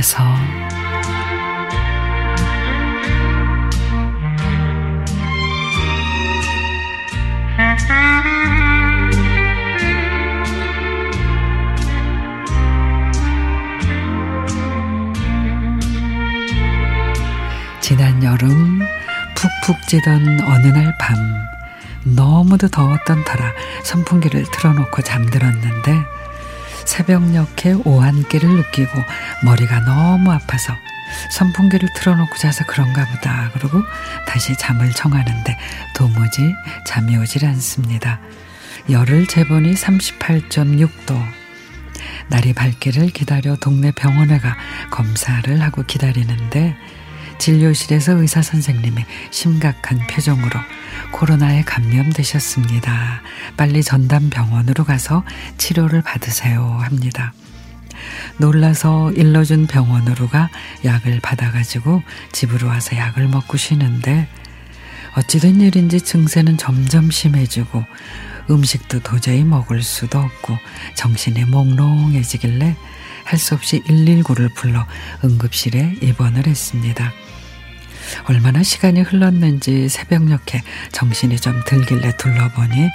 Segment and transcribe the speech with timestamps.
[0.00, 0.24] 집에서.
[17.80, 18.80] 지난 여름
[19.34, 21.16] 푹푹 찌던 어느 날 밤
[22.04, 23.52] 너무도 더웠던 터라
[23.84, 26.19] 선풍기를 틀어놓고 잠들었는데
[26.84, 28.92] 새벽녘에 오한기를 느끼고
[29.44, 30.74] 머리가 너무 아파서
[31.32, 33.82] 선풍기를 틀어놓고 자서 그런가 보다 그러고
[34.26, 35.58] 다시 잠을 청하는데
[35.94, 36.54] 도무지
[36.86, 38.20] 잠이 오질 않습니다.
[38.88, 41.20] 열을 재보니 38.6도
[42.28, 44.56] 날이 밝기를 기다려 동네 병원에 가
[44.90, 46.76] 검사를 하고 기다리는데
[47.40, 50.60] 진료실에서 의사 선생님이 심각한 표정으로
[51.10, 53.22] 코로나에 감염되셨습니다.
[53.56, 55.24] 빨리 전담 병원으로 가서
[55.56, 57.32] 치료를 받으세요 합니다.
[58.36, 60.50] 놀라서 일러준 병원으로 가
[60.84, 62.02] 약을 받아가지고
[62.32, 64.28] 집으로 와서 약을 먹고 쉬는데
[65.16, 67.84] 어찌된 일인지 증세는 점점 심해지고
[68.50, 70.58] 음식도 도저히 먹을 수도 없고
[70.94, 72.76] 정신이 몽롱해지길래
[73.24, 74.84] 할 수 없이 119를 불러
[75.24, 77.12] 응급실에 입원을 했습니다.
[78.24, 82.90] 얼마나 시간이 흘렀는지 새벽녘에 정신이 좀 들길래 둘러보니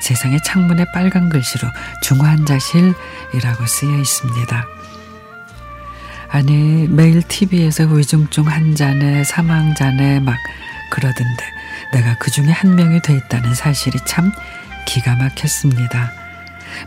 [0.00, 1.68] 세상에 창문에 빨간 글씨로
[2.02, 4.66] 중환자실이라고 쓰여 있습니다.
[6.28, 10.36] 아니 매일 TV에서 위중증 환자네 사망자네 막
[10.90, 11.44] 그러던데
[11.92, 14.32] 내가 그 중에 한 명이 돼 있다는 사실이 참
[14.86, 16.12] 기가 막혔습니다.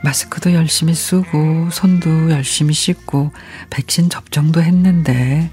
[0.03, 3.33] 마스크도 열심히 쓰고 손도 열심히 씻고
[3.69, 5.49] 백신 접종도 했는데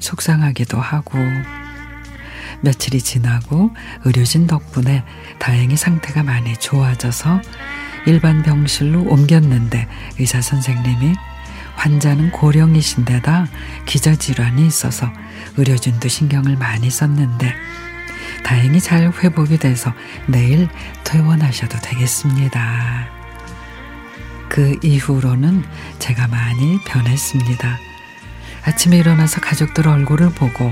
[0.00, 1.18] 속상하기도 하고
[2.60, 3.70] 며칠이 지나고
[4.04, 5.04] 의료진 덕분에
[5.38, 7.40] 다행히 상태가 많이 좋아져서
[8.06, 9.86] 일반 병실로 옮겼는데
[10.18, 11.14] 의사 선생님이
[11.76, 13.46] 환자는 고령이신데다
[13.86, 15.10] 기저질환이 있어서
[15.56, 17.54] 의료진도 신경을 많이 썼는데
[18.44, 19.92] 다행히 잘 회복이 돼서
[20.26, 20.68] 내일
[21.04, 23.08] 퇴원하셔도 되겠습니다.
[24.48, 25.64] 그 이후로는
[25.98, 27.78] 제가 많이 변했습니다.
[28.68, 30.70] 아침에 일어나서 가족들 얼굴을 보고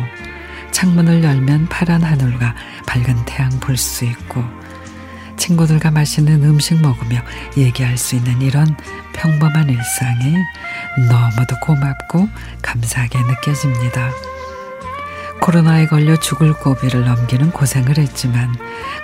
[0.71, 2.55] 창문을 열면 파란 하늘과
[2.87, 4.45] 밝은 태양 볼 수 있고
[5.39, 7.23] 친구들과 맛있는 음식 먹으며
[7.57, 8.77] 얘기할 수 있는 이런
[9.15, 10.35] 평범한 일상이
[11.09, 12.29] 너무도 고맙고
[12.61, 14.11] 감사하게 느껴집니다.
[15.41, 18.55] 코로나에 걸려 죽을 고비를 넘기는 고생을 했지만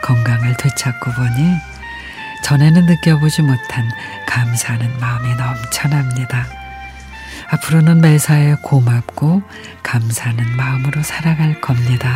[0.03, 1.57] 건강을 되찾고 보니
[2.45, 3.89] 전에는 느껴보지 못한
[4.27, 6.62] 감사하는 마음이 넘쳐납니다.
[7.53, 9.43] 앞으로는 매사에 고맙고
[9.83, 12.11] 감사하는 마음으로 살아갈 겁니다.